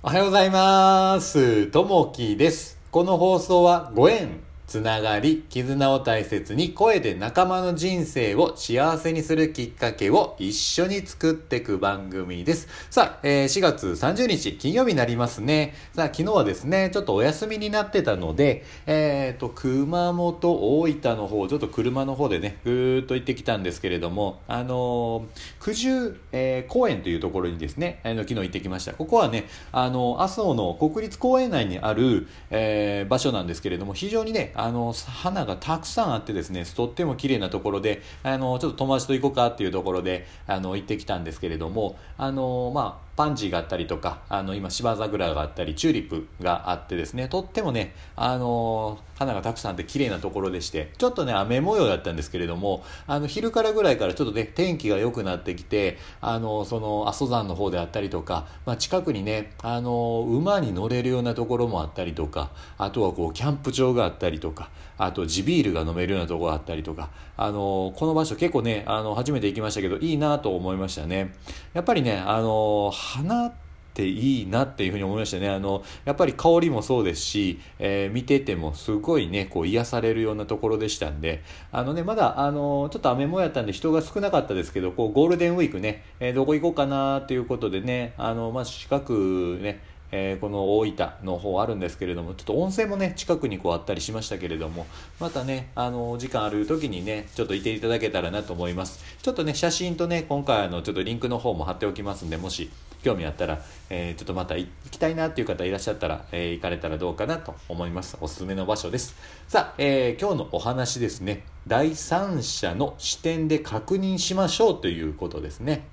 [0.00, 1.66] おはようございます。
[1.66, 2.78] ともきです。
[2.92, 12.68] この放送はご縁、つながり、絆を大切に声で仲間の人生を幸せにするきっかけを一緒に作っていく番組です。
[12.90, 15.74] さあ、えー4月30日金曜日になりますね。
[15.94, 28.92] さあ、昨日はですね、ちょっとお休みになってたので、えっ、と、熊本、大分の方、ちょっと車の方でね、ぐーっと行ってきたんですけれども、あのー九十、えー公園というところにですね、あの昨日行ってきました。
[28.92, 71.34] ここはね、あの、麻生の国立公園内にある、えー場所なんですけれども、非常にね、あの、花がたくさんあってですね、とっても綺麗なところで、あの、ちょっと友達と行こうかっていうところで、あの、行ってきたんですけれども、あの、まあ、パンジーがあったりとか、あの、今、芝桜があったり、チューリップがあってですね、とってもね、あの、花がたくさんあって綺麗なところでして、ちょっとね、雨模様だったんですけれども、あの、昼からぐらいからちょっとね、天気が良くなってきて、あの、その、阿蘇山の方であったりとか、まあ、近くにね、あの、馬に乗れるようなところもあったりとか、あとはこう、キャンプ場があったりとか、あと、地ビールが飲めるようなところがあったりとか、あの、この場所結構ね、あの、初めて行きましたけど、いいなと思いましたね。
[71.72, 73.52] やっぱりね、あの、花っ
[73.94, 75.48] ていいなっていうふうに思いましたね。
[75.48, 81.42] あの、やっぱり香りもそうですし、えー見ててもすごいね、こう癒されるようなところでしたんで、
[81.72, 94.86] あのね、まだ、あの、ちょっと雨もやったんで人が少なかったですけど、こう、ゴールデンウィークね、えーどこ行こうかなっていうことでね、あの、まあ、近くね、えーこの大分の方あるんですけれどもちょっと温泉もね近くにこうあったりしましたけれども
[95.20, 102.70] またねあの時間ある時にねちょっといていただけたらなと思いますちょっとね写真とね今回あのちょっとリンクの方も貼っておきますんでもし
[103.02, 108.16] 興味あったら、えーちょっとまた行きたいなっていう方いらっしゃったら、えー行かれたらどうかなと思います。
[108.20, 109.14] おすすめの場所です。
[109.46, 111.44] さあ、えー今日のお話ですね。
[111.66, 115.86] 第三者の視点で確認しましょうということですね。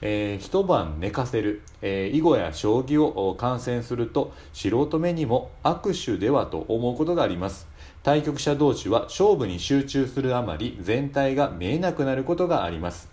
[0.00, 7.66] えー一晩寝かせる、えー囲碁や将棋を観戦すると素人目にも握手ではと思うことがあります。
[8.02, 13.08] 対局者同士は勝負に集中するあまり全体が見えなくなることがあります。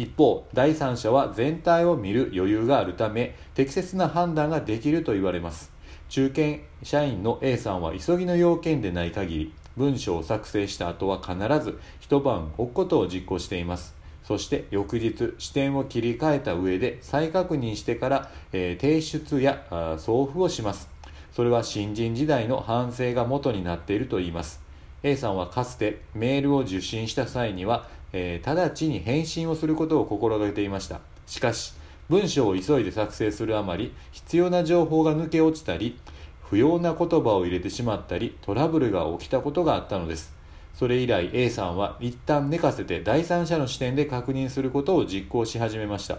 [0.00, 5.70] 一方第三者は全体を見る余裕があるため適切な判断ができると言われます。
[6.08, 13.94] 中堅社員の A さんは急ぎの要件でない限り文章を作成した後は必ず一晩置くことを実行しています。
[14.24, 20.88] そして翌日視点を切り替えた上で再確認してから、えー提出や送付をします。
[21.32, 24.60] それは新人時代の反省が元になっていると言います。
[25.02, 31.00] A さんはかつてメールを受信した際には、えー直ちに返信をすることを心がけていました。
[31.26, 31.74] しかし
[32.08, 35.96] 文章を急いで作成するあまり必要な情報が抜け落ちたり
[36.42, 40.34] 不要な言葉を入れてしまったりトラブルが起きたことがあったのです。
[40.74, 46.18] それ以来 A さんは一旦寝かせて第三者の視点で確認することを実行し始めました。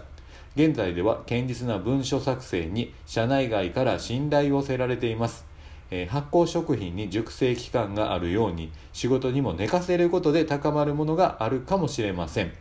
[0.54, 5.51] 現在では堅実な文書作成に社内外から信頼を寄せられています。
[5.94, 12.52] え発酵食品に熟成期間があるように仕事にも寝かせることで高まるものがあるかもしれません。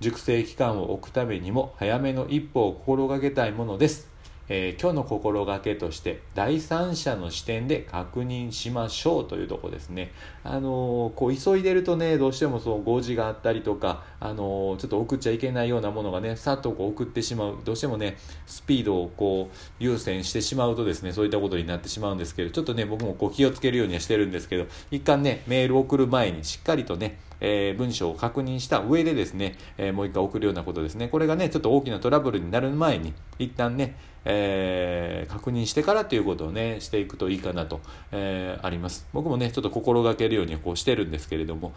[0.00, 4.08] 熟成期間を置くためにも早めの一歩を心がけたいものです、
[4.52, 10.10] えー今日の心がけとして第三者の視点で確認しましょうというとこですね。
[10.42, 17.58] あのーこう急いでるとねどうしてもそう5時があったりとかあのーちょっと送っちゃいけないようなものがねさっとこう送ってしまう。
[17.64, 31.08] どうしてもねスピードをこう優先してしまうとですねそういったことになってしまうんですけどちょっとね僕もこう気をつけるようにはしてるんですけど一旦ねメールを送る前にしっかりとねえー文章を確認した上でですね、えーもう一回送るようなことですね。
[31.08, 37.80] これがね、ちょっと大きなトラブルになる前に、一旦ね、えー確認してからということをね、していくといいかなと、
[38.12, 39.06] えあります。
[39.12, 41.72] 僕もね、ちょっと心がけるようにこうしてるんですけれども、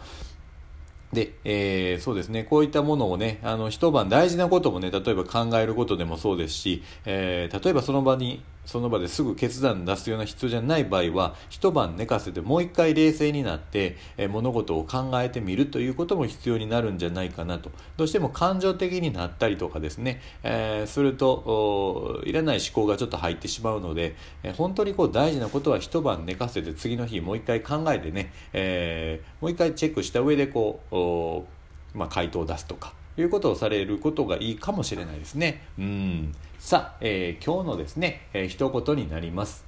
[1.12, 13.96] で、えーそうですね、こういったものをね、あの、一晩大事なこともね、例えば考えることでもそうですし、えー例えばその場に、その場ですぐ決断出すような必要じゃない場合は、一晩寝かせてもう一回冷静になって、
[14.30, 17.70] 物事を考えてみるということも必要になるんじゃないかなと。
[17.96, 24.16] どうしても感情的になったりとかですね、えーすると、いらない思考がちょっと入ってしまうので、
[24.56, 31.46] 本当にこう大事なことは一晩寝かせて次の日もう一回考えてね、えーもう一回チェックした上でこ
[31.94, 35.66] う、まあ、回答を出すとかいうことをされることがいいかもしれないですね。
[35.78, 36.34] うん。
[36.58, 39.64] さあ、えー今日のですね、えー一言になります。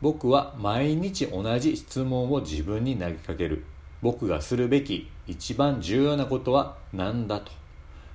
[0.00, 3.64] 僕は毎日同じ質問を自分に投げかける。
[4.02, 7.52] 僕がするべき一番重要なことは何だと。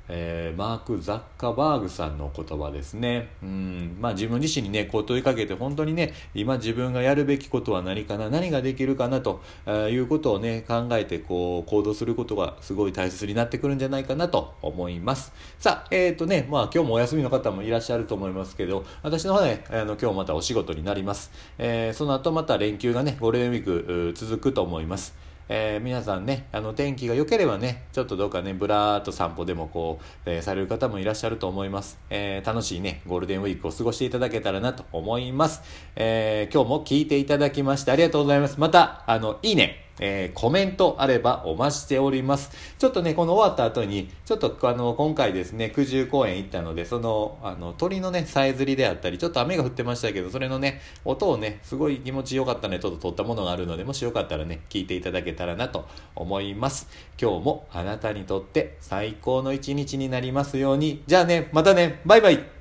[0.10, 3.30] えー、マーク・ザッカバーグさんの言葉ですね。
[3.42, 9.42] うん、まあ自分自身にね、こう問いかけて本当にね、今自分がやるべきことは何かな、何ができるかなと
[9.90, 15.34] いうことをね、考えてこう行動することがすごい大切になってくるんじゃないかなと思います。
[15.60, 21.32] さあ、えっ、ー、とね、まあ今日もお休みの方もいらっしゃると思いますけど、私の方ね、あの今日またお仕事になります。
[21.58, 25.31] えー、その後また連休がね、ゴールデンウィーク続くと思います。
[25.54, 32.00] えー、皆さんね、あの天気が良ければね、ちょっとどうかね、ぶらーっと散歩でもこう、えー、される方もいらっしゃると思います。
[32.10, 35.62] えー、楽しいね、ゴールデンウィークを過ごしていただけたらなと思います。
[35.98, 38.62] え今日も聞いていただきましてありがとうございます。
[38.62, 39.91] また、あの、いいね。
[40.02, 42.52] えー、コメントあればお待ちしております。
[42.78, 56.90] ちょっとね、この終わった後に、ちょっとあの、今回ですね、九十公園行ったので、その、あの、鳥のね、さえずりであったり、ちょっと雨が降ってましたけど、それのね、音をね、すごい気持ちよかったので、ちょっと撮ったものがあるので、もしよかったらね、聞いていただけたらなと思います。
[57.22, 61.04] 今日もあなたにとって最高の一日になりますように。
[61.06, 62.61] じゃあね、またね、バイバイ